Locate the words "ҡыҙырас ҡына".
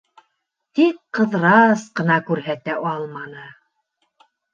1.17-2.15